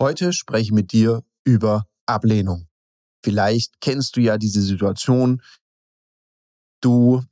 Heute 0.00 0.32
spreche 0.32 0.64
ich 0.64 0.72
mit 0.72 0.92
dir 0.92 1.22
über 1.44 1.86
Ablehnung. 2.06 2.68
Vielleicht 3.24 3.80
kennst 3.80 4.16
du 4.16 4.20
ja 4.20 4.38
diese 4.38 4.60
Situation. 4.60 5.40
Du 6.82 7.22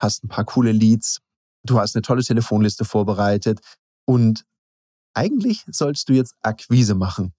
hast 0.00 0.24
ein 0.24 0.28
paar 0.28 0.44
coole 0.44 0.72
Leads, 0.72 1.20
du 1.64 1.78
hast 1.78 1.94
eine 1.94 2.02
tolle 2.02 2.22
Telefonliste 2.22 2.84
vorbereitet 2.84 3.60
und 4.06 4.44
eigentlich 5.14 5.64
sollst 5.70 6.08
du 6.08 6.14
jetzt 6.14 6.34
Akquise 6.42 6.94
machen. 6.94 7.34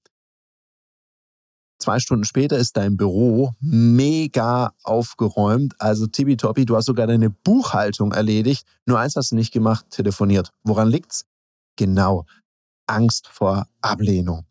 Zwei 1.79 1.99
Stunden 1.99 2.23
später 2.23 2.57
ist 2.57 2.77
dein 2.77 2.95
Büro 2.95 3.53
mega 3.59 4.73
aufgeräumt. 4.83 5.75
Also 5.79 6.07
tippitoppi, 6.07 6.65
du 6.65 6.75
hast 6.75 6.85
sogar 6.85 7.05
deine 7.05 7.29
Buchhaltung 7.29 8.13
erledigt. 8.13 8.65
Nur 8.85 8.99
eins 8.99 9.15
hast 9.15 9.31
du 9.31 9.35
nicht 9.35 9.51
gemacht, 9.51 9.89
telefoniert. 9.89 10.51
Woran 10.63 10.89
liegt's? 10.89 11.25
Genau, 11.75 12.25
Angst 12.87 13.27
vor 13.27 13.67
Ablehnung. 13.81 14.45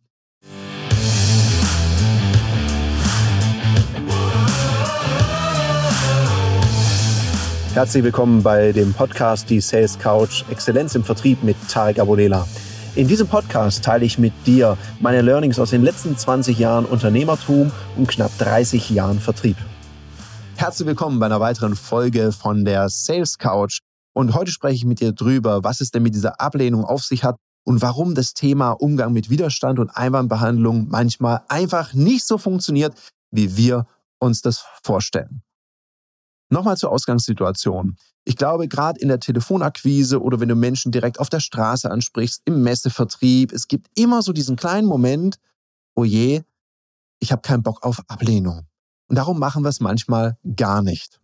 Herzlich 7.74 8.04
willkommen 8.04 8.40
bei 8.40 8.70
dem 8.70 8.94
Podcast 8.94 9.50
Die 9.50 9.60
Sales 9.60 9.98
Couch 9.98 10.44
Exzellenz 10.48 10.94
im 10.94 11.02
Vertrieb 11.02 11.42
mit 11.42 11.56
Tarek 11.68 11.98
Abodela. 11.98 12.46
In 12.94 13.08
diesem 13.08 13.26
Podcast 13.26 13.82
teile 13.82 14.04
ich 14.04 14.16
mit 14.16 14.32
dir 14.46 14.78
meine 15.00 15.22
Learnings 15.22 15.58
aus 15.58 15.70
den 15.70 15.82
letzten 15.82 16.16
20 16.16 16.56
Jahren 16.56 16.84
Unternehmertum 16.84 17.72
und 17.96 18.06
knapp 18.06 18.30
30 18.38 18.90
Jahren 18.90 19.18
Vertrieb. 19.18 19.56
Herzlich 20.54 20.86
willkommen 20.86 21.18
bei 21.18 21.26
einer 21.26 21.40
weiteren 21.40 21.74
Folge 21.74 22.30
von 22.30 22.64
der 22.64 22.88
Sales 22.88 23.38
Couch. 23.38 23.80
Und 24.12 24.34
heute 24.34 24.52
spreche 24.52 24.76
ich 24.76 24.84
mit 24.84 25.00
dir 25.00 25.10
drüber, 25.10 25.64
was 25.64 25.80
es 25.80 25.90
denn 25.90 26.04
mit 26.04 26.14
dieser 26.14 26.40
Ablehnung 26.40 26.84
auf 26.84 27.02
sich 27.02 27.24
hat 27.24 27.34
und 27.64 27.82
warum 27.82 28.14
das 28.14 28.34
Thema 28.34 28.70
Umgang 28.70 29.12
mit 29.12 29.30
Widerstand 29.30 29.80
und 29.80 29.90
Einwandbehandlung 29.90 30.86
manchmal 30.90 31.40
einfach 31.48 31.92
nicht 31.92 32.24
so 32.24 32.38
funktioniert, 32.38 32.94
wie 33.32 33.56
wir 33.56 33.88
uns 34.20 34.42
das 34.42 34.64
vorstellen. 34.84 35.42
Nochmal 36.54 36.76
zur 36.76 36.92
Ausgangssituation. 36.92 37.96
Ich 38.24 38.36
glaube, 38.36 38.68
gerade 38.68 39.00
in 39.00 39.08
der 39.08 39.18
Telefonakquise 39.18 40.22
oder 40.22 40.38
wenn 40.38 40.48
du 40.48 40.54
Menschen 40.54 40.92
direkt 40.92 41.18
auf 41.18 41.28
der 41.28 41.40
Straße 41.40 41.90
ansprichst, 41.90 42.42
im 42.44 42.62
Messevertrieb, 42.62 43.52
es 43.52 43.66
gibt 43.66 43.88
immer 43.98 44.22
so 44.22 44.32
diesen 44.32 44.54
kleinen 44.54 44.86
Moment, 44.86 45.40
oh 45.96 46.04
je, 46.04 46.42
ich 47.18 47.32
habe 47.32 47.42
keinen 47.42 47.64
Bock 47.64 47.82
auf 47.82 48.00
Ablehnung. 48.06 48.68
Und 49.08 49.16
darum 49.16 49.40
machen 49.40 49.64
wir 49.64 49.68
es 49.68 49.80
manchmal 49.80 50.38
gar 50.54 50.80
nicht. 50.80 51.20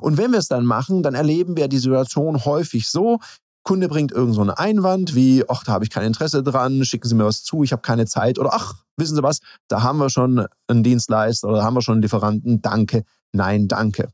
Und 0.00 0.16
wenn 0.16 0.30
wir 0.30 0.38
es 0.38 0.46
dann 0.46 0.64
machen, 0.64 1.02
dann 1.02 1.16
erleben 1.16 1.56
wir 1.56 1.66
die 1.66 1.78
Situation 1.78 2.44
häufig 2.44 2.88
so, 2.88 3.18
Kunde 3.64 3.88
bringt 3.88 4.12
irgend 4.12 4.36
so 4.36 4.42
einen 4.42 4.50
Einwand 4.50 5.16
wie, 5.16 5.42
ach, 5.48 5.64
da 5.64 5.72
habe 5.72 5.84
ich 5.84 5.90
kein 5.90 6.06
Interesse 6.06 6.44
dran, 6.44 6.84
schicken 6.84 7.08
Sie 7.08 7.16
mir 7.16 7.24
was 7.24 7.42
zu, 7.42 7.64
ich 7.64 7.72
habe 7.72 7.82
keine 7.82 8.06
Zeit 8.06 8.38
oder 8.38 8.54
ach, 8.54 8.76
wissen 8.96 9.16
Sie 9.16 9.24
was, 9.24 9.40
da 9.66 9.82
haben 9.82 9.98
wir 9.98 10.08
schon 10.08 10.46
einen 10.68 10.84
Dienstleister 10.84 11.48
oder 11.48 11.58
da 11.58 11.64
haben 11.64 11.74
wir 11.74 11.82
schon 11.82 11.94
einen 11.94 12.02
Lieferanten, 12.02 12.62
danke, 12.62 13.02
nein, 13.32 13.66
danke. 13.66 14.10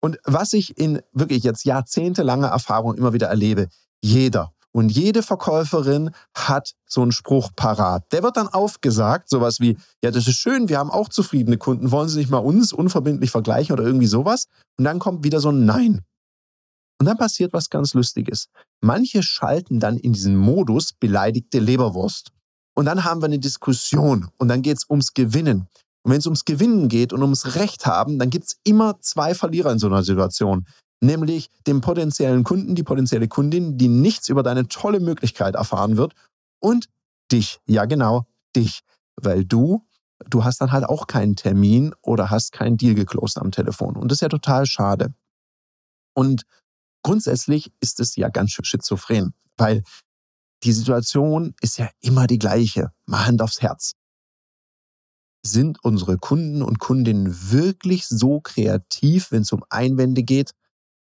Und 0.00 0.18
was 0.24 0.52
ich 0.52 0.78
in 0.78 1.00
wirklich 1.12 1.42
jetzt 1.42 1.64
jahrzehntelanger 1.64 2.48
Erfahrung 2.48 2.94
immer 2.94 3.12
wieder 3.12 3.28
erlebe, 3.28 3.68
jeder 4.02 4.52
und 4.72 4.90
jede 4.90 5.22
Verkäuferin 5.22 6.10
hat 6.34 6.74
so 6.86 7.02
einen 7.02 7.12
Spruch 7.12 7.50
parat. 7.56 8.04
Der 8.12 8.22
wird 8.22 8.36
dann 8.36 8.48
aufgesagt, 8.48 9.28
sowas 9.28 9.60
wie, 9.60 9.76
ja, 10.04 10.10
das 10.10 10.28
ist 10.28 10.36
schön, 10.36 10.68
wir 10.68 10.78
haben 10.78 10.90
auch 10.90 11.08
zufriedene 11.08 11.56
Kunden, 11.56 11.90
wollen 11.90 12.08
Sie 12.08 12.18
nicht 12.18 12.30
mal 12.30 12.38
uns 12.38 12.72
unverbindlich 12.72 13.30
vergleichen 13.30 13.72
oder 13.72 13.84
irgendwie 13.84 14.06
sowas? 14.06 14.46
Und 14.78 14.84
dann 14.84 14.98
kommt 14.98 15.24
wieder 15.24 15.40
so 15.40 15.50
ein 15.50 15.64
Nein. 15.64 16.02
Und 17.00 17.06
dann 17.06 17.16
passiert 17.16 17.52
was 17.52 17.70
ganz 17.70 17.94
Lustiges. 17.94 18.48
Manche 18.80 19.22
schalten 19.22 19.80
dann 19.80 19.96
in 19.96 20.12
diesen 20.12 20.36
Modus 20.36 20.92
beleidigte 20.92 21.60
Leberwurst. 21.60 22.30
Und 22.74 22.84
dann 22.84 23.04
haben 23.04 23.20
wir 23.20 23.26
eine 23.26 23.38
Diskussion 23.38 24.28
und 24.38 24.48
dann 24.48 24.62
geht 24.62 24.76
es 24.76 24.88
ums 24.88 25.12
Gewinnen. 25.14 25.66
Und 26.02 26.12
wenn 26.12 26.18
es 26.18 26.26
ums 26.26 26.44
Gewinnen 26.44 26.88
geht 26.88 27.12
und 27.12 27.22
ums 27.22 27.56
Recht 27.56 27.86
haben, 27.86 28.18
dann 28.18 28.30
gibt 28.30 28.46
es 28.46 28.56
immer 28.64 29.00
zwei 29.00 29.34
Verlierer 29.34 29.72
in 29.72 29.78
so 29.78 29.88
einer 29.88 30.02
Situation. 30.02 30.66
Nämlich 31.00 31.50
den 31.66 31.80
potenziellen 31.80 32.44
Kunden, 32.44 32.74
die 32.74 32.82
potenzielle 32.82 33.28
Kundin, 33.28 33.78
die 33.78 33.88
nichts 33.88 34.28
über 34.28 34.42
deine 34.42 34.68
tolle 34.68 35.00
Möglichkeit 35.00 35.54
erfahren 35.54 35.96
wird 35.96 36.14
und 36.60 36.88
dich. 37.30 37.60
Ja, 37.66 37.84
genau, 37.84 38.26
dich. 38.56 38.80
Weil 39.16 39.44
du, 39.44 39.86
du 40.28 40.44
hast 40.44 40.60
dann 40.60 40.72
halt 40.72 40.84
auch 40.84 41.06
keinen 41.06 41.36
Termin 41.36 41.94
oder 42.02 42.30
hast 42.30 42.52
keinen 42.52 42.76
Deal 42.76 42.94
geclosed 42.94 43.38
am 43.38 43.52
Telefon. 43.52 43.96
Und 43.96 44.10
das 44.10 44.16
ist 44.16 44.22
ja 44.22 44.28
total 44.28 44.66
schade. 44.66 45.14
Und 46.14 46.42
grundsätzlich 47.02 47.72
ist 47.80 48.00
es 48.00 48.16
ja 48.16 48.28
ganz 48.28 48.50
schön 48.50 48.64
schizophren, 48.64 49.34
weil 49.56 49.82
die 50.64 50.72
Situation 50.72 51.54
ist 51.60 51.78
ja 51.78 51.88
immer 52.00 52.26
die 52.26 52.38
gleiche. 52.38 52.90
Mal 53.06 53.26
Hand 53.26 53.42
aufs 53.42 53.62
Herz 53.62 53.97
sind 55.42 55.78
unsere 55.82 56.18
Kunden 56.18 56.62
und 56.62 56.78
Kundinnen 56.78 57.50
wirklich 57.50 58.06
so 58.06 58.40
kreativ, 58.40 59.30
wenn 59.30 59.42
es 59.42 59.52
um 59.52 59.64
Einwände 59.70 60.22
geht? 60.22 60.52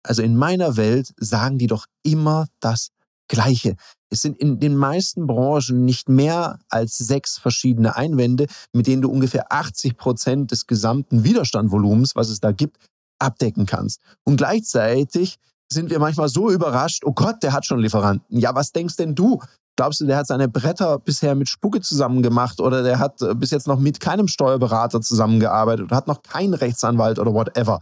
Also 0.02 0.22
in 0.22 0.36
meiner 0.36 0.76
Welt 0.76 1.12
sagen 1.16 1.58
die 1.58 1.66
doch 1.66 1.86
immer 2.02 2.46
das 2.60 2.90
Gleiche. 3.28 3.76
Es 4.10 4.22
sind 4.22 4.38
in 4.38 4.60
den 4.60 4.76
meisten 4.76 5.26
Branchen 5.26 5.84
nicht 5.84 6.08
mehr 6.08 6.58
als 6.68 6.98
sechs 6.98 7.38
verschiedene 7.38 7.96
Einwände, 7.96 8.46
mit 8.72 8.86
denen 8.86 9.02
du 9.02 9.10
ungefähr 9.10 9.50
80 9.50 9.96
Prozent 9.96 10.50
des 10.50 10.66
gesamten 10.66 11.24
Widerstandvolumens, 11.24 12.14
was 12.14 12.28
es 12.28 12.40
da 12.40 12.52
gibt, 12.52 12.76
abdecken 13.18 13.66
kannst. 13.66 14.00
Und 14.24 14.36
gleichzeitig 14.36 15.38
sind 15.72 15.90
wir 15.90 15.98
manchmal 15.98 16.28
so 16.28 16.50
überrascht, 16.50 17.02
oh 17.04 17.12
Gott, 17.12 17.42
der 17.42 17.52
hat 17.52 17.64
schon 17.66 17.80
Lieferanten. 17.80 18.38
Ja, 18.38 18.54
was 18.54 18.72
denkst 18.72 18.96
denn 18.96 19.14
du? 19.14 19.40
Glaubst 19.76 20.00
du, 20.00 20.06
der 20.06 20.18
hat 20.18 20.26
seine 20.26 20.48
Bretter 20.48 20.98
bisher 21.00 21.34
mit 21.34 21.48
Spucke 21.48 21.80
zusammen 21.80 22.22
gemacht 22.22 22.60
oder 22.60 22.82
der 22.82 22.98
hat 23.00 23.20
äh, 23.22 23.34
bis 23.34 23.50
jetzt 23.50 23.66
noch 23.66 23.80
mit 23.80 23.98
keinem 23.98 24.28
Steuerberater 24.28 25.00
zusammengearbeitet 25.00 25.86
oder 25.86 25.96
hat 25.96 26.06
noch 26.06 26.22
keinen 26.22 26.54
Rechtsanwalt 26.54 27.18
oder 27.18 27.34
whatever? 27.34 27.80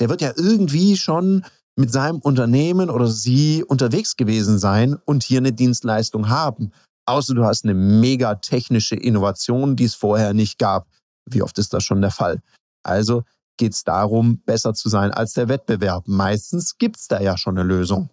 Der 0.00 0.08
wird 0.08 0.22
ja 0.22 0.32
irgendwie 0.36 0.96
schon 0.96 1.44
mit 1.76 1.92
seinem 1.92 2.18
Unternehmen 2.18 2.88
oder 2.88 3.08
sie 3.08 3.62
unterwegs 3.64 4.16
gewesen 4.16 4.58
sein 4.58 4.96
und 5.04 5.22
hier 5.22 5.38
eine 5.38 5.52
Dienstleistung 5.52 6.28
haben. 6.28 6.72
Außer 7.06 7.34
du 7.34 7.44
hast 7.44 7.64
eine 7.64 7.74
mega 7.74 8.36
technische 8.36 8.96
Innovation, 8.96 9.76
die 9.76 9.84
es 9.84 9.94
vorher 9.94 10.32
nicht 10.32 10.58
gab. 10.58 10.88
Wie 11.28 11.42
oft 11.42 11.58
ist 11.58 11.74
das 11.74 11.84
schon 11.84 12.00
der 12.00 12.10
Fall? 12.10 12.40
Also 12.82 13.24
geht 13.58 13.72
es 13.72 13.84
darum, 13.84 14.40
besser 14.44 14.72
zu 14.74 14.88
sein 14.88 15.10
als 15.10 15.34
der 15.34 15.48
Wettbewerb. 15.48 16.04
Meistens 16.06 16.78
gibt 16.78 16.96
es 16.96 17.08
da 17.08 17.20
ja 17.20 17.36
schon 17.36 17.58
eine 17.58 17.66
Lösung. 17.66 18.08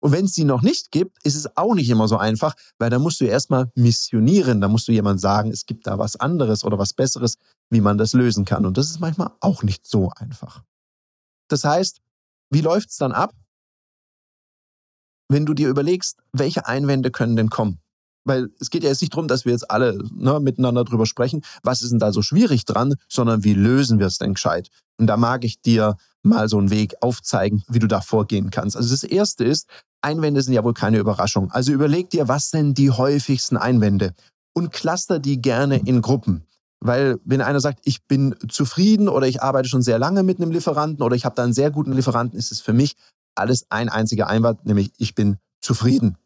Und 0.00 0.12
wenn 0.12 0.26
es 0.26 0.34
sie 0.34 0.44
noch 0.44 0.62
nicht 0.62 0.90
gibt, 0.90 1.24
ist 1.24 1.36
es 1.36 1.56
auch 1.56 1.74
nicht 1.74 1.88
immer 1.88 2.06
so 2.06 2.16
einfach, 2.16 2.54
weil 2.78 2.90
da 2.90 2.98
musst 2.98 3.20
du 3.20 3.24
erstmal 3.24 3.70
missionieren, 3.74 4.60
da 4.60 4.68
musst 4.68 4.88
du 4.88 4.92
jemand 4.92 5.20
sagen, 5.20 5.50
es 5.50 5.66
gibt 5.66 5.86
da 5.86 5.98
was 5.98 6.16
anderes 6.16 6.64
oder 6.64 6.78
was 6.78 6.92
Besseres, 6.92 7.38
wie 7.70 7.80
man 7.80 7.98
das 7.98 8.12
lösen 8.12 8.44
kann. 8.44 8.66
Und 8.66 8.76
das 8.76 8.90
ist 8.90 9.00
manchmal 9.00 9.32
auch 9.40 9.62
nicht 9.62 9.86
so 9.86 10.10
einfach. 10.16 10.62
Das 11.48 11.64
heißt, 11.64 12.00
wie 12.50 12.60
läuft 12.60 12.90
es 12.90 12.96
dann 12.96 13.12
ab? 13.12 13.34
Wenn 15.28 15.46
du 15.46 15.54
dir 15.54 15.68
überlegst, 15.68 16.18
welche 16.32 16.66
Einwände 16.66 17.10
können 17.10 17.36
denn 17.36 17.50
kommen? 17.50 17.80
Weil 18.26 18.48
es 18.60 18.70
geht 18.70 18.82
ja 18.82 18.90
jetzt 18.90 19.00
nicht 19.00 19.14
darum, 19.14 19.28
dass 19.28 19.44
wir 19.44 19.52
jetzt 19.52 19.70
alle 19.70 19.98
ne, 20.14 20.40
miteinander 20.40 20.84
drüber 20.84 21.06
sprechen, 21.06 21.42
was 21.62 21.80
ist 21.80 21.92
denn 21.92 22.00
da 22.00 22.12
so 22.12 22.22
schwierig 22.22 22.64
dran, 22.64 22.94
sondern 23.08 23.44
wie 23.44 23.54
lösen 23.54 23.98
wir 23.98 24.06
es 24.06 24.18
denn 24.18 24.34
gescheit? 24.34 24.68
Und 24.98 25.06
da 25.06 25.16
mag 25.16 25.44
ich 25.44 25.60
dir 25.60 25.96
mal 26.22 26.48
so 26.48 26.58
einen 26.58 26.70
Weg 26.70 26.94
aufzeigen, 27.00 27.62
wie 27.68 27.78
du 27.78 27.86
da 27.86 28.00
vorgehen 28.00 28.50
kannst. 28.50 28.76
Also 28.76 28.90
das 28.90 29.04
erste 29.04 29.44
ist, 29.44 29.68
Einwände 30.02 30.42
sind 30.42 30.54
ja 30.54 30.64
wohl 30.64 30.74
keine 30.74 30.98
Überraschung. 30.98 31.50
Also 31.52 31.72
überleg 31.72 32.10
dir, 32.10 32.26
was 32.28 32.50
sind 32.50 32.76
die 32.78 32.90
häufigsten 32.90 33.56
Einwände 33.56 34.12
und 34.52 34.72
cluster 34.72 35.18
die 35.18 35.40
gerne 35.40 35.78
in 35.78 36.02
Gruppen. 36.02 36.46
Weil 36.80 37.18
wenn 37.24 37.40
einer 37.40 37.60
sagt, 37.60 37.80
ich 37.84 38.04
bin 38.06 38.34
zufrieden 38.48 39.08
oder 39.08 39.26
ich 39.26 39.42
arbeite 39.42 39.68
schon 39.68 39.82
sehr 39.82 39.98
lange 39.98 40.22
mit 40.22 40.40
einem 40.40 40.50
Lieferanten 40.50 41.02
oder 41.02 41.14
ich 41.14 41.24
habe 41.24 41.34
da 41.36 41.44
einen 41.44 41.52
sehr 41.52 41.70
guten 41.70 41.92
Lieferanten, 41.92 42.38
ist 42.38 42.52
es 42.52 42.60
für 42.60 42.72
mich 42.72 42.96
alles 43.36 43.66
ein 43.70 43.88
einziger 43.88 44.26
Einwand, 44.26 44.66
nämlich 44.66 44.90
ich 44.98 45.14
bin 45.14 45.38
zufrieden. 45.60 46.16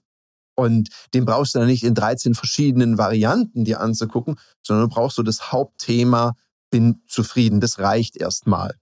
Und 0.60 0.90
den 1.14 1.24
brauchst 1.24 1.54
du 1.54 1.58
dann 1.58 1.68
nicht 1.68 1.84
in 1.84 1.94
13 1.94 2.34
verschiedenen 2.34 2.98
Varianten 2.98 3.64
dir 3.64 3.80
anzugucken, 3.80 4.38
sondern 4.62 4.88
du 4.88 4.94
brauchst 4.94 5.16
so 5.16 5.22
das 5.22 5.52
Hauptthema, 5.52 6.36
bin 6.70 7.02
zufrieden. 7.06 7.60
Das 7.60 7.78
reicht 7.78 8.16
erstmal. 8.16 8.76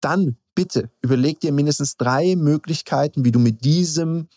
Dann 0.00 0.36
bitte 0.54 0.90
überleg 1.02 1.40
dir 1.40 1.52
mindestens 1.52 1.96
drei 1.96 2.36
Möglichkeiten, 2.36 3.24
wie 3.24 3.32
du 3.32 3.38
mit 3.38 3.64
diesem 3.64 4.28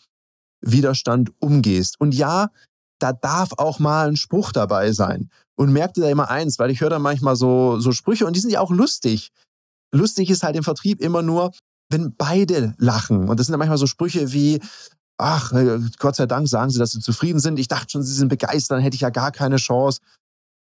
Widerstand 0.62 1.32
umgehst. 1.40 2.00
Und 2.00 2.16
ja, 2.16 2.50
da 3.00 3.14
darf 3.14 3.52
auch 3.58 3.80
mal 3.80 4.08
ein 4.08 4.16
Spruch 4.16 4.52
dabei 4.52 4.92
sein. 4.92 5.30
Und 5.56 5.72
merk 5.72 5.94
dir 5.94 6.02
da 6.02 6.10
immer 6.10 6.30
eins, 6.30 6.60
weil 6.60 6.72
ich 6.72 6.82
höre 6.82 6.90
da 6.90 7.00
manchmal 7.00 7.36
so, 7.36 7.80
so 7.80 7.92
Sprüche 7.92 8.26
und 8.26 8.36
die 8.36 8.40
sind 8.40 8.50
ja 8.52 8.60
auch 8.60 8.72
lustig. 8.72 9.32
Lustig 9.94 10.30
ist 10.30 10.44
halt 10.44 10.56
im 10.56 10.64
Vertrieb 10.64 11.02
immer 11.02 11.22
nur, 11.22 11.52
wenn 11.90 12.16
beide 12.16 12.76
lachen. 12.78 13.30
Und 13.30 13.40
das 13.40 13.48
sind 13.48 13.54
ja 13.54 13.58
manchmal 13.58 13.78
so 13.78 13.88
Sprüche 13.88 14.34
wie, 14.34 14.60
ach, 15.18 15.52
äh, 15.54 15.80
Gott 16.00 16.16
sei 16.16 16.26
Dank 16.26 16.48
sagen 16.48 16.70
sie, 16.70 16.80
dass 16.80 16.92
sie 16.92 17.00
zufrieden 17.00 17.40
sind. 17.40 17.60
Ich 17.60 17.68
dachte 17.68 17.92
schon, 17.92 18.04
sie 18.04 18.14
sind 18.14 18.30
begeistert, 18.30 18.78
dann 18.78 18.84
hätte 18.84 18.96
ich 18.96 19.02
ja 19.02 19.10
gar 19.10 19.32
keine 19.32 19.58
Chance. 19.58 20.02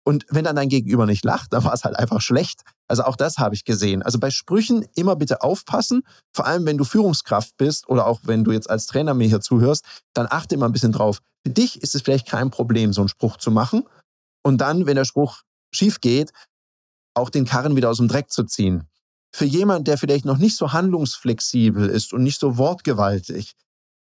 Und 0.07 0.27
wenn 0.29 0.45
dann 0.45 0.57
dein 0.57 0.69
Gegenüber 0.69 1.07
nicht 1.07 1.25
lacht, 1.25 1.53
dann 1.53 1.65
war 1.65 1.73
es 1.73 1.85
halt 1.85 1.97
einfach 1.97 2.21
schlecht. 2.21 2.61
Also 2.89 3.05
auch 3.05 3.17
das 3.17 3.39
habe 3.39 3.55
ich 3.55 3.65
gesehen. 3.65 4.03
Also 4.03 4.19
bei 4.19 4.31
Sprüchen 4.31 4.87
immer 4.95 5.17
bitte 5.17 5.43
aufpassen. 5.43 6.03
Vor 6.35 6.47
allem, 6.47 6.67
wenn 6.67 6.77
du 6.77 6.85
Führungskraft 6.85 7.57
bist 7.57 7.89
oder 7.89 8.07
auch 8.07 8.21
wenn 8.25 8.45
du 8.45 8.53
jetzt 8.53 8.69
als 8.69 8.87
Trainer 8.87 9.15
mir 9.15 9.29
hier 9.29 9.41
zuhörst, 9.41 9.85
dann 10.13 10.27
achte 10.29 10.57
immer 10.57 10.67
ein 10.67 10.73
bisschen 10.73 10.93
drauf. 10.93 11.21
Für 11.43 11.53
dich 11.53 11.83
ist 11.83 11.95
es 11.95 12.03
vielleicht 12.03 12.29
kein 12.29 12.51
Problem, 12.51 12.93
so 12.93 13.01
einen 13.01 13.09
Spruch 13.09 13.39
zu 13.39 13.51
machen. 13.51 13.85
Und 14.43 14.59
dann, 14.59 14.85
wenn 14.85 14.97
der 14.97 15.07
Spruch 15.07 15.41
schief 15.73 16.03
geht, 16.03 16.33
auch 17.15 17.31
den 17.31 17.47
Karren 17.47 17.75
wieder 17.75 17.89
aus 17.89 17.97
dem 17.97 18.09
Dreck 18.09 18.31
zu 18.31 18.45
ziehen. 18.45 18.87
Für 19.35 19.47
jemand, 19.47 19.89
der 19.89 19.97
vielleicht 19.97 20.27
noch 20.27 20.39
nicht 20.39 20.57
so 20.57 20.73
handlungsflexibel 20.73 21.89
ist 21.89 22.13
und 22.13 22.23
nicht 22.23 22.39
so 22.39 22.59
wortgewaltig, 22.59 23.55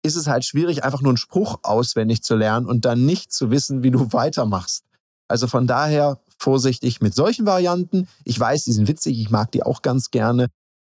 ist 0.02 0.16
es 0.16 0.26
halt 0.26 0.44
schwierig, 0.44 0.84
einfach 0.84 1.00
nur 1.00 1.10
einen 1.10 1.16
Spruch 1.16 1.60
auswendig 1.62 2.22
zu 2.22 2.34
lernen 2.34 2.66
und 2.66 2.84
dann 2.84 3.06
nicht 3.06 3.32
zu 3.32 3.50
wissen, 3.50 3.82
wie 3.82 3.90
du 3.90 4.12
weitermachst. 4.12 4.84
Also 5.28 5.46
von 5.46 5.66
daher 5.66 6.20
vorsichtig 6.38 7.00
mit 7.00 7.14
solchen 7.14 7.46
Varianten. 7.46 8.08
Ich 8.24 8.38
weiß, 8.38 8.64
die 8.64 8.72
sind 8.72 8.88
witzig, 8.88 9.18
ich 9.18 9.30
mag 9.30 9.50
die 9.52 9.62
auch 9.62 9.82
ganz 9.82 10.10
gerne. 10.10 10.48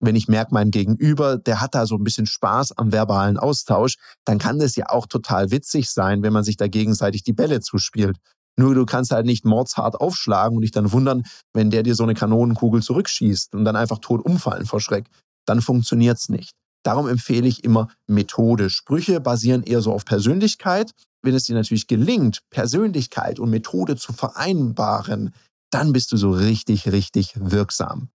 Wenn 0.00 0.16
ich 0.16 0.28
merke, 0.28 0.52
mein 0.52 0.70
Gegenüber, 0.70 1.38
der 1.38 1.60
hat 1.60 1.74
da 1.74 1.86
so 1.86 1.94
ein 1.94 2.04
bisschen 2.04 2.26
Spaß 2.26 2.76
am 2.78 2.92
verbalen 2.92 3.38
Austausch, 3.38 3.96
dann 4.24 4.38
kann 4.38 4.58
das 4.58 4.74
ja 4.76 4.88
auch 4.88 5.06
total 5.06 5.50
witzig 5.50 5.88
sein, 5.90 6.22
wenn 6.22 6.32
man 6.32 6.44
sich 6.44 6.56
da 6.56 6.66
gegenseitig 6.66 7.22
die 7.22 7.32
Bälle 7.32 7.60
zuspielt. 7.60 8.18
Nur 8.56 8.74
du 8.74 8.86
kannst 8.86 9.12
halt 9.12 9.26
nicht 9.26 9.44
mordshart 9.44 10.00
aufschlagen 10.00 10.56
und 10.56 10.62
dich 10.62 10.72
dann 10.72 10.92
wundern, 10.92 11.24
wenn 11.52 11.70
der 11.70 11.82
dir 11.82 11.94
so 11.94 12.02
eine 12.02 12.14
Kanonenkugel 12.14 12.82
zurückschießt 12.82 13.54
und 13.54 13.64
dann 13.64 13.76
einfach 13.76 13.98
tot 13.98 14.24
umfallen 14.24 14.66
vor 14.66 14.80
Schreck. 14.80 15.06
Dann 15.46 15.60
funktioniert's 15.60 16.28
nicht. 16.28 16.52
Darum 16.84 17.08
empfehle 17.08 17.48
ich 17.48 17.64
immer 17.64 17.88
Methode. 18.06 18.70
Sprüche 18.70 19.20
basieren 19.20 19.62
eher 19.62 19.80
so 19.80 19.92
auf 19.92 20.04
Persönlichkeit. 20.04 20.92
Wenn 21.22 21.34
es 21.34 21.44
dir 21.44 21.54
natürlich 21.54 21.86
gelingt, 21.86 22.42
Persönlichkeit 22.50 23.40
und 23.40 23.50
Methode 23.50 23.96
zu 23.96 24.12
vereinbaren, 24.12 25.34
dann 25.70 25.92
bist 25.92 26.12
du 26.12 26.16
so 26.16 26.30
richtig, 26.30 26.92
richtig 26.92 27.32
wirksam. 27.36 28.10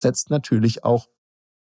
Setzt 0.00 0.30
natürlich 0.30 0.84
auch 0.84 1.08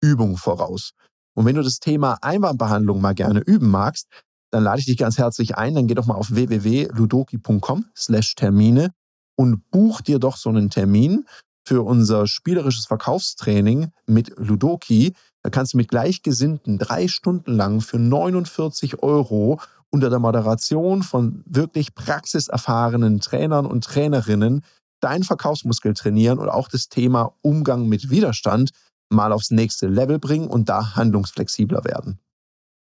Übung 0.03 0.37
voraus. 0.37 0.93
Und 1.35 1.47
wenn 1.47 1.55
du 1.55 1.63
das 1.63 1.79
Thema 1.79 2.19
Einwandbehandlung 2.23 3.01
mal 3.01 3.15
gerne 3.15 3.41
üben 3.41 3.71
magst, 3.71 4.09
dann 4.51 4.65
lade 4.65 4.81
ich 4.81 4.87
dich 4.87 4.97
ganz 4.97 5.19
herzlich 5.19 5.57
ein. 5.57 5.75
Dann 5.75 5.87
geh 5.87 5.95
doch 5.95 6.07
mal 6.07 6.15
auf 6.15 6.35
www.ludoki.com 6.35 7.87
slash 7.97 8.35
Termine 8.35 8.93
und 9.37 9.71
buch 9.71 10.01
dir 10.01 10.19
doch 10.19 10.37
so 10.37 10.49
einen 10.49 10.71
Termin 10.71 11.27
für 11.67 11.83
unser 11.83 12.27
spielerisches 12.27 12.87
Verkaufstraining 12.87 13.91
mit 14.07 14.33
Ludoki. 14.37 15.15
Da 15.43 15.51
kannst 15.51 15.75
du 15.75 15.79
mit 15.79 15.89
Gleichgesinnten 15.89 16.79
drei 16.79 17.09
Stunden 17.09 17.55
lang 17.55 17.81
für 17.81 17.99
49 17.99 19.03
Euro 19.03 19.61
unter 19.91 20.11
der 20.11 20.21
Moderation 20.21 21.03
von 21.03 21.43
wirklich 21.47 21.95
praxiserfahrenen 21.95 23.21
Trainern 23.21 23.67
und 23.67 23.85
Trainerinnen 23.85 24.63
deinen 25.01 25.25
Verkaufsmuskel 25.25 25.95
trainieren 25.95 26.39
und 26.39 26.49
auch 26.49 26.69
das 26.69 26.89
Thema 26.89 27.35
Umgang 27.43 27.89
mit 27.89 28.11
Widerstand 28.11 28.71
mal 29.09 29.33
aufs 29.33 29.51
nächste 29.51 29.89
Level 29.89 30.19
bringen 30.19 30.49
und 30.49 30.69
da 30.69 30.97
handlungsflexibler 30.97 31.85
werden. 31.85 32.19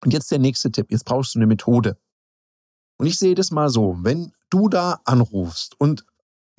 Und 0.03 0.13
jetzt 0.13 0.31
der 0.31 0.39
nächste 0.39 0.71
Tipp. 0.71 0.87
Jetzt 0.89 1.05
brauchst 1.05 1.35
du 1.35 1.39
eine 1.39 1.47
Methode. 1.47 1.97
Und 2.97 3.07
ich 3.07 3.17
sehe 3.17 3.35
das 3.35 3.51
mal 3.51 3.69
so, 3.69 3.97
wenn 4.01 4.31
du 4.49 4.67
da 4.67 4.99
anrufst 5.05 5.79
und 5.79 6.05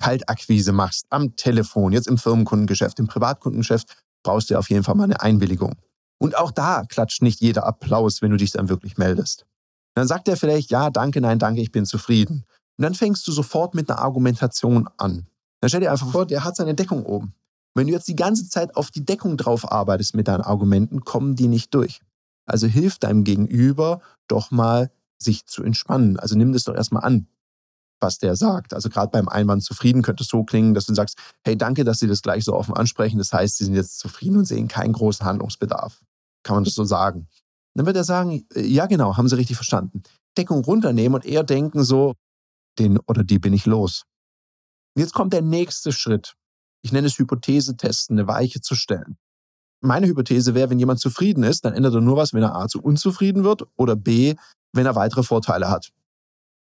Kaltakquise 0.03 0.73
machst 0.73 1.05
am 1.11 1.37
Telefon, 1.37 1.93
jetzt 1.93 2.09
im 2.09 2.17
Firmenkundengeschäft, 2.17 2.99
im 2.99 3.07
Privatkundengeschäft, 3.07 3.95
brauchst 4.21 4.49
du 4.49 4.57
auf 4.57 4.69
jeden 4.69 4.83
Fall 4.83 4.95
mal 4.95 5.05
eine 5.05 5.21
Einwilligung. 5.21 5.75
Und 6.17 6.37
auch 6.37 6.51
da 6.51 6.83
klatscht 6.83 7.21
nicht 7.21 7.39
jeder 7.39 7.65
Applaus, 7.65 8.21
wenn 8.21 8.31
du 8.31 8.35
dich 8.35 8.51
dann 8.51 8.67
wirklich 8.67 8.97
meldest. 8.97 9.45
Dann 9.95 10.05
sagt 10.05 10.27
er 10.27 10.35
vielleicht, 10.35 10.71
ja, 10.71 10.89
danke, 10.89 11.21
nein, 11.21 11.39
danke, 11.39 11.61
ich 11.61 11.71
bin 11.71 11.85
zufrieden. 11.85 12.43
Und 12.77 12.83
dann 12.83 12.95
fängst 12.95 13.25
du 13.25 13.31
sofort 13.31 13.75
mit 13.75 13.89
einer 13.89 13.99
Argumentation 13.99 14.89
an. 14.97 15.25
Dann 15.61 15.69
stell 15.69 15.79
dir 15.79 15.91
einfach 15.91 16.11
vor, 16.11 16.25
der 16.25 16.43
hat 16.43 16.57
seine 16.57 16.75
Deckung 16.75 17.05
oben. 17.05 17.33
Wenn 17.73 17.87
du 17.87 17.93
jetzt 17.93 18.09
die 18.09 18.17
ganze 18.17 18.49
Zeit 18.49 18.75
auf 18.75 18.91
die 18.91 19.05
Deckung 19.05 19.37
drauf 19.37 19.71
arbeitest 19.71 20.15
mit 20.15 20.27
deinen 20.27 20.41
Argumenten, 20.41 21.05
kommen 21.05 21.37
die 21.37 21.47
nicht 21.47 21.73
durch. 21.73 22.01
Also 22.45 22.67
hilf 22.67 22.99
deinem 22.99 23.23
Gegenüber 23.23 24.01
doch 24.27 24.51
mal, 24.51 24.91
sich 25.17 25.45
zu 25.45 25.63
entspannen. 25.63 26.19
Also 26.19 26.35
nimm 26.35 26.51
das 26.51 26.65
doch 26.65 26.75
erstmal 26.75 27.05
an, 27.05 27.27
was 28.03 28.19
der 28.19 28.35
sagt. 28.35 28.73
Also 28.73 28.89
gerade 28.89 29.09
beim 29.09 29.27
Einwand 29.27 29.63
zufrieden 29.63 30.03
könnte 30.03 30.23
es 30.23 30.29
so 30.29 30.43
klingen, 30.43 30.75
dass 30.75 30.85
du 30.85 30.93
sagst, 30.93 31.17
hey, 31.43 31.57
danke, 31.57 31.83
dass 31.83 31.97
Sie 31.97 32.07
das 32.07 32.21
gleich 32.21 32.43
so 32.43 32.53
offen 32.53 32.75
ansprechen. 32.75 33.17
Das 33.17 33.33
heißt, 33.33 33.57
Sie 33.57 33.65
sind 33.65 33.73
jetzt 33.73 33.97
zufrieden 33.97 34.37
und 34.37 34.45
sehen 34.45 34.67
keinen 34.67 34.93
großen 34.93 35.25
Handlungsbedarf. 35.25 36.03
Kann 36.43 36.57
man 36.57 36.63
das 36.63 36.75
so 36.75 36.83
sagen? 36.83 37.27
Dann 37.75 37.87
wird 37.87 37.95
er 37.95 38.03
sagen, 38.03 38.45
äh, 38.53 38.61
ja 38.61 38.85
genau, 38.85 39.17
haben 39.17 39.27
Sie 39.27 39.37
richtig 39.37 39.55
verstanden. 39.55 40.03
Deckung 40.37 40.63
runternehmen 40.63 41.15
und 41.15 41.25
eher 41.25 41.43
denken 41.43 41.83
so, 41.83 42.13
den 42.77 42.99
oder 42.99 43.23
die 43.23 43.39
bin 43.39 43.53
ich 43.53 43.65
los. 43.65 44.03
Jetzt 44.95 45.13
kommt 45.13 45.33
der 45.33 45.41
nächste 45.41 45.91
Schritt. 45.91 46.35
Ich 46.83 46.91
nenne 46.91 47.07
es 47.07 47.17
Hypothese 47.17 47.77
testen, 47.77 48.19
eine 48.19 48.27
Weiche 48.27 48.61
zu 48.61 48.75
stellen. 48.75 49.17
Meine 49.81 50.07
Hypothese 50.07 50.53
wäre, 50.53 50.69
wenn 50.69 50.79
jemand 50.79 50.99
zufrieden 50.99 51.43
ist, 51.43 51.65
dann 51.65 51.73
ändert 51.73 51.93
er 51.93 52.01
nur 52.01 52.17
was, 52.17 52.33
wenn 52.33 52.43
er 52.43 52.55
A 52.55 52.67
zu 52.67 52.81
unzufrieden 52.81 53.43
wird 53.43 53.63
oder 53.75 53.95
B, 53.95 54.35
wenn 54.71 54.85
er 54.85 54.95
weitere 54.95 55.23
Vorteile 55.23 55.69
hat. 55.69 55.91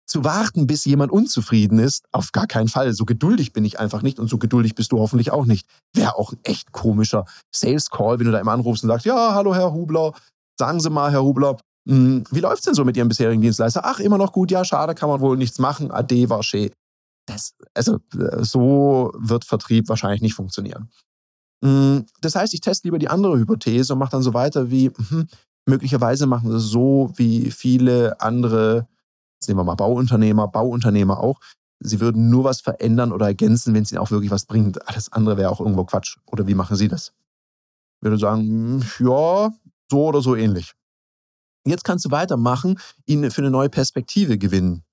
Zu 0.10 0.24
warten, 0.24 0.66
bis 0.66 0.86
jemand 0.86 1.12
unzufrieden 1.12 1.78
ist, 1.78 2.06
auf 2.12 2.32
gar 2.32 2.48
keinen 2.48 2.68
Fall. 2.68 2.94
So 2.94 3.06
geduldig 3.06 3.54
bin 3.54 3.64
ich 3.64 3.80
einfach 3.80 4.02
nicht 4.02 4.20
und 4.20 4.28
so 4.28 4.38
geduldig 4.40 4.74
bist 4.74 4.92
du 4.92 5.00
hoffentlich 5.00 5.32
auch 5.32 5.46
nicht. 5.46 5.68
Wäre 5.94 6.16
auch 6.16 6.34
ein 6.34 6.40
echt 6.44 6.72
komischer 6.72 7.26
Sales 7.56 7.90
Call, 7.92 8.18
wenn 8.20 8.26
du 8.26 8.32
da 8.32 8.40
immer 8.40 8.54
anrufst 8.54 8.84
und 8.84 8.90
sagst, 8.90 9.06
ja, 9.06 9.34
hallo 9.34 9.54
Herr 9.54 9.72
Hubler, 9.72 10.14
sagen 10.58 10.80
Sie 10.80 10.90
mal, 10.90 11.12
Herr 11.12 11.24
Hubler, 11.24 11.58
hm, 11.88 12.24
wie 12.32 12.40
läuft's 12.40 12.66
denn 12.66 12.74
so 12.74 12.86
mit 12.86 12.98
Ihrem 12.98 13.08
bisherigen 13.08 13.42
Dienstleister? 13.42 13.82
Ach, 13.84 14.00
immer 14.00 14.18
noch 14.18 14.32
gut, 14.32 14.52
ja, 14.52 14.66
schade, 14.66 14.96
kann 14.96 15.10
man 15.10 15.22
wohl 15.22 15.38
nichts 15.38 15.60
machen. 15.60 15.92
Ade, 15.92 16.30
war. 16.30 16.42
Das, 17.26 17.54
also, 17.76 18.00
äh, 18.16 18.44
so 18.44 19.12
wird 19.16 19.46
Vertrieb 19.46 19.90
wahrscheinlich 19.90 20.22
nicht 20.22 20.34
funktionieren. 20.34 20.90
Hm, 21.64 22.06
das 22.22 22.36
heißt, 22.36 22.54
ich 22.54 22.62
teste 22.62 22.88
lieber 22.88 23.00
die 23.00 23.10
andere 23.10 23.38
Hypothese 23.38 23.94
und 23.94 24.00
mache 24.00 24.12
dann 24.12 24.22
so 24.24 24.34
weiter 24.34 24.72
wie, 24.72 24.92
hm, 25.10 25.28
möglicherweise 25.68 26.26
machen 26.26 26.50
sie 26.52 26.58
es 26.58 26.64
so 26.64 27.12
wie 27.16 27.52
viele 27.52 28.20
andere, 28.22 28.88
jetzt 29.39 29.47
nehmen 29.47 29.59
wir 29.59 29.63
mal 29.63 29.75
Bauunternehmer, 29.75 30.47
Bauunternehmer 30.50 31.19
auch, 31.19 31.39
sie 31.80 32.01
würden 32.01 32.30
nur 32.30 32.44
was 32.44 32.59
verändern 32.59 33.13
oder 33.13 33.27
ergänzen, 33.27 33.74
wenn 33.74 33.83
es 33.83 33.91
ihnen 33.91 34.00
auch 34.00 34.12
wirklich 34.12 34.31
was 34.31 34.45
bringt. 34.45 34.86
Alles 34.88 35.12
andere 35.13 35.38
wäre 35.38 35.50
auch 35.50 35.62
irgendwo 35.62 35.86
Quatsch. 35.86 36.18
Oder 36.25 36.45
wie 36.47 36.56
machen 36.56 36.75
sie 36.75 36.89
das? 36.89 37.13
Ich 37.97 38.03
würde 38.03 38.18
sagen, 38.18 38.86
ja, 39.00 39.51
so 39.89 40.06
oder 40.06 40.21
so 40.21 40.36
ähnlich. 40.36 40.74
Jetzt 41.65 41.83
kannst 41.83 42.06
du 42.06 42.12
weitermachen, 42.12 42.80
ihn 43.06 43.30
für 43.31 43.41
eine 43.41 43.51
neue 43.51 43.69
Perspektive 43.69 44.38
gewinnen. 44.38 44.83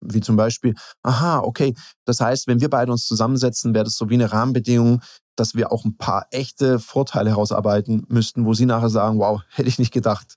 Wie 0.00 0.20
zum 0.20 0.36
Beispiel, 0.36 0.74
aha, 1.02 1.40
okay, 1.40 1.74
das 2.04 2.20
heißt, 2.20 2.46
wenn 2.46 2.60
wir 2.60 2.68
beide 2.68 2.92
uns 2.92 3.06
zusammensetzen, 3.06 3.72
wäre 3.72 3.84
das 3.84 3.96
so 3.96 4.10
wie 4.10 4.14
eine 4.14 4.30
Rahmenbedingung, 4.30 5.00
dass 5.36 5.54
wir 5.54 5.72
auch 5.72 5.84
ein 5.84 5.96
paar 5.96 6.26
echte 6.30 6.78
Vorteile 6.78 7.30
herausarbeiten 7.30 8.04
müssten, 8.08 8.44
wo 8.44 8.52
sie 8.52 8.66
nachher 8.66 8.90
sagen, 8.90 9.18
wow, 9.18 9.42
hätte 9.48 9.68
ich 9.68 9.78
nicht 9.78 9.92
gedacht. 9.92 10.34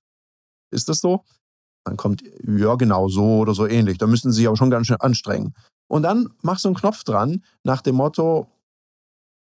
Ist 0.71 0.87
das 0.87 0.99
so? 0.99 1.23
Dann 1.87 1.95
kommt, 1.95 2.21
ja, 2.45 2.75
genau, 2.75 3.07
so 3.07 3.37
oder 3.37 3.53
so 3.53 3.65
ähnlich. 3.65 3.97
Da 3.97 4.07
müssen 4.07 4.31
sie 4.31 4.39
sich 4.39 4.47
aber 4.47 4.57
schon 4.57 4.69
ganz 4.69 4.87
schön 4.87 4.97
anstrengen. 4.99 5.53
Und 5.87 6.03
dann 6.03 6.27
machst 6.41 6.65
du 6.65 6.69
einen 6.69 6.75
Knopf 6.75 7.05
dran 7.05 7.43
nach 7.63 7.81
dem 7.81 7.95
Motto, 7.95 8.51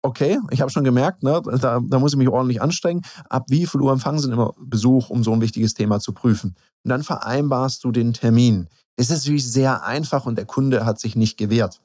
okay, 0.01 0.39
ich 0.51 0.59
habe 0.59 0.69
schon 0.69 0.83
gemerkt, 0.83 1.23
ne, 1.23 1.41
da, 1.41 1.79
da, 1.81 1.99
muss 1.99 2.11
ich 2.11 2.17
mich 2.17 2.27
ordentlich 2.27 2.61
anstrengen. 2.61 3.03
Ab 3.29 3.45
wie 3.47 3.65
viel 3.65 3.79
Uhr 3.79 3.93
empfangen 3.93 4.19
Sie 4.19 4.29
immer 4.29 4.53
Besuch, 4.59 5.09
um 5.09 5.23
so 5.23 5.31
ein 5.31 5.39
wichtiges 5.39 5.73
Thema 5.73 6.01
zu 6.01 6.11
prüfen? 6.11 6.55
Und 6.83 6.89
dann 6.89 7.03
vereinbarst 7.03 7.83
du 7.85 7.91
den 7.91 8.11
Termin. 8.11 8.67
Es 8.97 9.09
ist 9.09 9.23
natürlich 9.23 9.49
sehr 9.49 9.85
einfach 9.85 10.25
und 10.25 10.37
der 10.37 10.45
Kunde 10.45 10.85
hat 10.85 10.99
sich 10.99 11.15
nicht 11.15 11.37
gewehrt. 11.37 11.81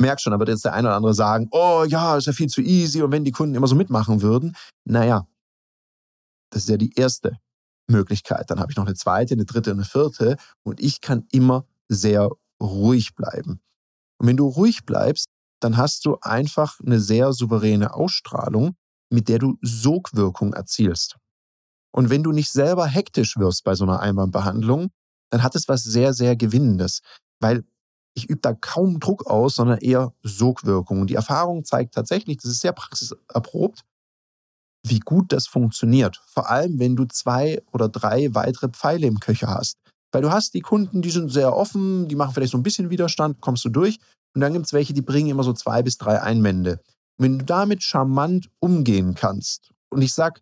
Merk 0.00 0.20
schon, 0.20 0.32
aber 0.32 0.48
jetzt 0.48 0.64
der 0.64 0.72
eine 0.72 0.88
oder 0.88 0.96
andere 0.96 1.14
sagen, 1.14 1.48
oh 1.52 1.84
ja, 1.86 2.16
ist 2.16 2.26
ja 2.26 2.32
viel 2.32 2.48
zu 2.48 2.62
easy 2.62 3.00
und 3.02 3.12
wenn 3.12 3.24
die 3.24 3.32
Kunden 3.32 3.54
immer 3.54 3.68
so 3.68 3.76
mitmachen 3.76 4.22
würden, 4.22 4.56
naja, 4.84 5.26
das 6.50 6.62
ist 6.62 6.68
ja 6.68 6.76
die 6.76 6.92
erste 6.94 7.38
Möglichkeit. 7.88 8.50
Dann 8.50 8.60
habe 8.60 8.70
ich 8.70 8.76
noch 8.76 8.86
eine 8.86 8.94
zweite, 8.94 9.34
eine 9.34 9.44
dritte, 9.44 9.72
eine 9.72 9.84
vierte 9.84 10.36
und 10.62 10.80
ich 10.80 11.00
kann 11.00 11.26
immer 11.32 11.66
sehr 11.88 12.30
ruhig 12.60 13.14
bleiben. 13.14 13.60
Und 14.18 14.26
wenn 14.26 14.36
du 14.36 14.46
ruhig 14.46 14.84
bleibst, 14.84 15.26
dann 15.60 15.76
hast 15.76 16.04
du 16.04 16.18
einfach 16.20 16.78
eine 16.84 17.00
sehr 17.00 17.32
souveräne 17.32 17.94
Ausstrahlung, 17.94 18.76
mit 19.10 19.28
der 19.28 19.38
du 19.38 19.58
Sogwirkung 19.62 20.52
erzielst. 20.52 21.16
Und 21.90 22.10
wenn 22.10 22.22
du 22.22 22.32
nicht 22.32 22.50
selber 22.50 22.86
hektisch 22.86 23.36
wirst 23.36 23.64
bei 23.64 23.74
so 23.74 23.84
einer 23.84 24.00
Einwandbehandlung, 24.00 24.90
dann 25.30 25.42
hat 25.42 25.54
es 25.56 25.68
was 25.68 25.82
sehr, 25.82 26.14
sehr 26.14 26.36
Gewinnendes, 26.36 27.00
weil 27.40 27.64
ich 28.14 28.28
übe 28.28 28.40
da 28.40 28.52
kaum 28.52 29.00
Druck 29.00 29.26
aus, 29.26 29.54
sondern 29.54 29.78
eher 29.78 30.12
Sogwirkung. 30.22 31.00
Und 31.00 31.10
die 31.10 31.14
Erfahrung 31.14 31.64
zeigt 31.64 31.94
tatsächlich, 31.94 32.38
das 32.38 32.50
ist 32.50 32.60
sehr 32.60 32.72
praxiserprobt, 32.72 33.84
wie 34.86 35.00
gut 35.00 35.32
das 35.32 35.46
funktioniert. 35.46 36.20
Vor 36.26 36.50
allem, 36.50 36.78
wenn 36.78 36.96
du 36.96 37.04
zwei 37.06 37.62
oder 37.72 37.88
drei 37.88 38.34
weitere 38.34 38.68
Pfeile 38.68 39.06
im 39.06 39.20
Köcher 39.20 39.48
hast. 39.48 39.76
Weil 40.12 40.22
du 40.22 40.30
hast 40.30 40.54
die 40.54 40.60
Kunden, 40.60 41.02
die 41.02 41.10
sind 41.10 41.30
sehr 41.30 41.54
offen, 41.54 42.08
die 42.08 42.14
machen 42.14 42.32
vielleicht 42.32 42.52
so 42.52 42.58
ein 42.58 42.62
bisschen 42.62 42.90
Widerstand, 42.90 43.40
kommst 43.40 43.64
du 43.64 43.68
durch. 43.68 43.98
Und 44.34 44.40
dann 44.40 44.52
gibt 44.52 44.66
es 44.66 44.72
welche, 44.72 44.94
die 44.94 45.02
bringen 45.02 45.28
immer 45.28 45.42
so 45.42 45.52
zwei 45.52 45.82
bis 45.82 45.98
drei 45.98 46.20
Einwände. 46.22 46.80
wenn 47.20 47.40
du 47.40 47.44
damit 47.44 47.82
charmant 47.82 48.48
umgehen 48.60 49.14
kannst, 49.14 49.72
und 49.90 50.02
ich 50.02 50.12
sag 50.12 50.40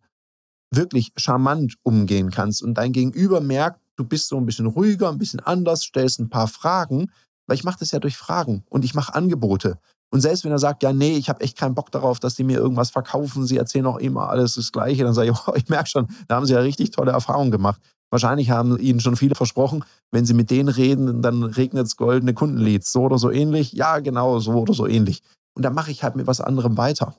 wirklich 0.70 1.12
charmant 1.16 1.76
umgehen 1.82 2.30
kannst 2.30 2.62
und 2.62 2.74
dein 2.74 2.92
Gegenüber 2.92 3.40
merkt, 3.40 3.80
du 3.96 4.04
bist 4.04 4.28
so 4.28 4.36
ein 4.36 4.46
bisschen 4.46 4.66
ruhiger, 4.66 5.08
ein 5.08 5.18
bisschen 5.18 5.40
anders, 5.40 5.84
stellst 5.84 6.20
ein 6.20 6.28
paar 6.28 6.48
Fragen, 6.48 7.10
weil 7.46 7.56
ich 7.56 7.64
mache 7.64 7.78
das 7.78 7.92
ja 7.92 7.98
durch 7.98 8.16
Fragen 8.16 8.64
und 8.68 8.84
ich 8.84 8.94
mache 8.94 9.14
Angebote. 9.14 9.78
Und 10.12 10.20
selbst 10.20 10.44
wenn 10.44 10.52
er 10.52 10.58
sagt, 10.58 10.82
ja, 10.82 10.92
nee, 10.92 11.16
ich 11.16 11.28
habe 11.28 11.40
echt 11.40 11.58
keinen 11.58 11.74
Bock 11.74 11.90
darauf, 11.90 12.20
dass 12.20 12.36
die 12.36 12.44
mir 12.44 12.58
irgendwas 12.58 12.90
verkaufen, 12.90 13.46
sie 13.46 13.56
erzählen 13.56 13.86
auch 13.86 13.98
immer 13.98 14.28
alles 14.28 14.54
das 14.54 14.72
Gleiche, 14.72 15.04
dann 15.04 15.14
sage 15.14 15.30
ich, 15.30 15.36
oh, 15.48 15.54
ich 15.54 15.68
merke 15.68 15.88
schon, 15.88 16.06
da 16.28 16.36
haben 16.36 16.46
sie 16.46 16.54
ja 16.54 16.60
richtig 16.60 16.90
tolle 16.90 17.12
Erfahrungen 17.12 17.50
gemacht. 17.50 17.80
Wahrscheinlich 18.10 18.50
haben 18.50 18.78
Ihnen 18.78 19.00
schon 19.00 19.16
viele 19.16 19.34
versprochen, 19.34 19.84
wenn 20.12 20.24
Sie 20.24 20.34
mit 20.34 20.50
denen 20.50 20.68
reden, 20.68 21.22
dann 21.22 21.42
regnet 21.42 21.86
es 21.86 21.96
goldene 21.96 22.34
Kundenleads. 22.34 22.92
So 22.92 23.02
oder 23.02 23.18
so 23.18 23.30
ähnlich. 23.32 23.72
Ja, 23.72 23.98
genau, 23.98 24.38
so 24.38 24.52
oder 24.52 24.74
so 24.74 24.86
ähnlich. 24.86 25.22
Und 25.56 25.64
dann 25.64 25.74
mache 25.74 25.90
ich 25.90 26.04
halt 26.04 26.14
mit 26.14 26.26
was 26.26 26.40
anderem 26.40 26.76
weiter. 26.76 27.16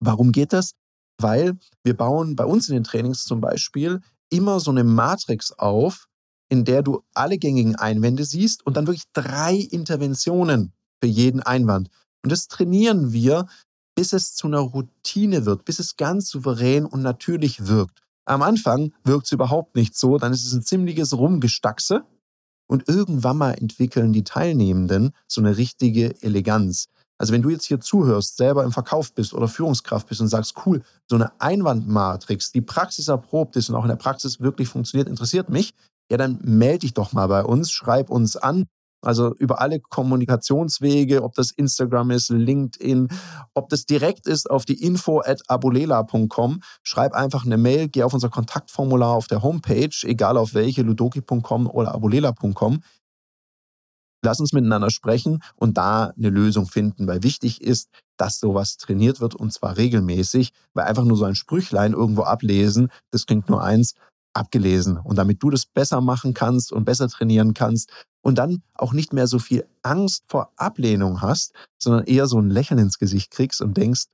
Warum 0.00 0.32
geht 0.32 0.52
das? 0.52 0.72
Weil 1.20 1.58
wir 1.84 1.96
bauen 1.96 2.34
bei 2.34 2.44
uns 2.44 2.68
in 2.68 2.74
den 2.74 2.84
Trainings 2.84 3.24
zum 3.24 3.40
Beispiel 3.40 4.00
immer 4.30 4.58
so 4.60 4.70
eine 4.70 4.84
Matrix 4.84 5.52
auf, 5.52 6.08
in 6.48 6.64
der 6.64 6.82
du 6.82 7.02
alle 7.14 7.38
gängigen 7.38 7.76
Einwände 7.76 8.24
siehst 8.24 8.64
und 8.64 8.76
dann 8.76 8.86
wirklich 8.86 9.04
drei 9.12 9.54
Interventionen 9.54 10.72
für 11.02 11.08
jeden 11.08 11.40
Einwand. 11.40 11.88
Und 12.22 12.32
das 12.32 12.48
trainieren 12.48 13.12
wir, 13.12 13.46
bis 13.94 14.12
es 14.12 14.34
zu 14.34 14.46
einer 14.46 14.60
Routine 14.60 15.46
wird, 15.46 15.64
bis 15.64 15.78
es 15.78 15.96
ganz 15.96 16.28
souverän 16.28 16.84
und 16.84 17.02
natürlich 17.02 17.66
wirkt. 17.66 18.02
Am 18.26 18.42
Anfang 18.42 18.92
wirkt 19.04 19.26
es 19.26 19.32
überhaupt 19.32 19.76
nicht 19.76 19.96
so, 19.96 20.18
dann 20.18 20.32
ist 20.32 20.44
es 20.44 20.52
ein 20.52 20.62
ziemliches 20.62 21.16
Rumgestackse 21.16 22.04
und 22.68 22.88
irgendwann 22.88 23.38
mal 23.38 23.52
entwickeln 23.52 24.12
die 24.12 24.24
Teilnehmenden 24.24 25.12
so 25.28 25.40
eine 25.40 25.56
richtige 25.56 26.20
Eleganz. 26.22 26.86
Also 27.18 27.32
wenn 27.32 27.42
du 27.42 27.48
jetzt 27.48 27.64
hier 27.64 27.80
zuhörst, 27.80 28.36
selber 28.36 28.64
im 28.64 28.72
Verkauf 28.72 29.14
bist 29.14 29.32
oder 29.32 29.48
Führungskraft 29.48 30.08
bist 30.08 30.20
und 30.20 30.28
sagst, 30.28 30.54
cool, 30.66 30.82
so 31.08 31.16
eine 31.16 31.40
Einwandmatrix, 31.40 32.52
die 32.52 32.60
Praxis 32.60 33.08
erprobt 33.08 33.56
ist 33.56 33.70
und 33.70 33.76
auch 33.76 33.84
in 33.84 33.88
der 33.88 33.96
Praxis 33.96 34.40
wirklich 34.40 34.68
funktioniert, 34.68 35.08
interessiert 35.08 35.48
mich, 35.48 35.72
ja, 36.10 36.18
dann 36.18 36.38
melde 36.42 36.80
dich 36.80 36.94
doch 36.94 37.12
mal 37.12 37.26
bei 37.26 37.42
uns, 37.44 37.72
schreib 37.72 38.10
uns 38.10 38.36
an. 38.36 38.66
Also 39.02 39.34
über 39.36 39.60
alle 39.60 39.80
Kommunikationswege, 39.80 41.22
ob 41.22 41.34
das 41.34 41.50
Instagram 41.50 42.10
ist, 42.10 42.30
LinkedIn, 42.30 43.08
ob 43.54 43.68
das 43.68 43.84
direkt 43.86 44.26
ist 44.26 44.50
auf 44.50 44.64
die 44.64 44.82
info 44.82 45.20
at 45.20 45.42
abulela.com. 45.48 46.60
Schreib 46.82 47.12
einfach 47.12 47.44
eine 47.44 47.56
Mail, 47.56 47.88
geh 47.88 48.02
auf 48.02 48.14
unser 48.14 48.30
Kontaktformular 48.30 49.10
auf 49.10 49.28
der 49.28 49.42
Homepage, 49.42 49.94
egal 50.02 50.36
auf 50.36 50.54
welche, 50.54 50.82
ludoki.com 50.82 51.68
oder 51.68 51.94
abulela.com. 51.94 52.80
Lass 54.22 54.40
uns 54.40 54.52
miteinander 54.52 54.90
sprechen 54.90 55.42
und 55.54 55.76
da 55.76 56.12
eine 56.16 56.30
Lösung 56.30 56.66
finden, 56.66 57.06
weil 57.06 57.22
wichtig 57.22 57.60
ist, 57.60 57.90
dass 58.16 58.40
sowas 58.40 58.76
trainiert 58.76 59.20
wird 59.20 59.34
und 59.36 59.52
zwar 59.52 59.76
regelmäßig, 59.76 60.52
weil 60.74 60.86
einfach 60.86 61.04
nur 61.04 61.16
so 61.16 61.26
ein 61.26 61.36
Sprüchlein 61.36 61.92
irgendwo 61.92 62.22
ablesen, 62.22 62.90
das 63.12 63.26
klingt 63.26 63.48
nur 63.48 63.62
eins, 63.62 63.94
abgelesen. 64.36 64.98
Und 64.98 65.16
damit 65.16 65.42
du 65.42 65.50
das 65.50 65.66
besser 65.66 66.00
machen 66.00 66.34
kannst 66.34 66.72
und 66.72 66.84
besser 66.84 67.08
trainieren 67.08 67.54
kannst 67.54 67.90
und 68.22 68.36
dann 68.38 68.62
auch 68.74 68.92
nicht 68.92 69.12
mehr 69.12 69.26
so 69.26 69.38
viel 69.38 69.66
Angst 69.82 70.24
vor 70.28 70.52
Ablehnung 70.56 71.22
hast, 71.22 71.52
sondern 71.78 72.04
eher 72.04 72.26
so 72.26 72.38
ein 72.38 72.50
Lächeln 72.50 72.78
ins 72.78 72.98
Gesicht 72.98 73.30
kriegst 73.30 73.60
und 73.60 73.76
denkst, 73.76 74.04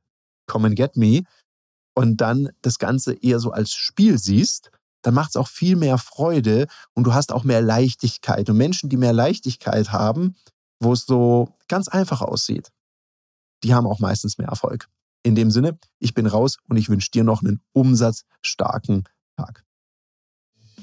come 0.47 0.69
and 0.69 0.77
get 0.77 0.97
me, 0.97 1.23
und 1.95 2.23
dann 2.23 2.49
das 2.63 2.79
Ganze 2.79 3.13
eher 3.13 3.39
so 3.39 3.51
als 3.51 3.73
Spiel 3.73 4.19
siehst 4.19 4.71
dann 5.03 5.15
macht 5.15 5.31
es 5.31 5.37
auch 5.37 5.49
viel 5.49 5.77
mehr 5.77 5.99
Freude 5.99 6.67
und 6.95 7.05
du 7.05 7.13
hast 7.13 7.33
auch 7.33 7.45
mehr 7.45 7.61
Leichtigkeit. 7.61 8.49
Und 8.49 8.57
Menschen, 8.57 8.89
die 8.89 8.97
mehr 8.97 9.13
Leichtigkeit 9.13 9.93
haben, 9.93 10.37
wo 10.81 10.93
es 10.93 11.05
so 11.05 11.57
ganz 11.69 11.89
einfach 11.89 12.23
aussieht, 12.23 12.71
die 13.63 13.75
haben 13.75 13.87
auch 13.87 13.99
meistens 13.99 14.39
mehr 14.39 14.49
Erfolg. 14.49 14.89
In 15.25 15.35
dem 15.35 15.51
Sinne, 15.51 15.79
ich 15.99 16.15
bin 16.15 16.27
raus 16.27 16.57
und 16.69 16.77
ich 16.77 16.89
wünsche 16.89 17.11
dir 17.11 17.25
noch 17.25 17.43
einen 17.43 17.61
umsatzstarken 17.73 19.05
Tag. 19.37 19.65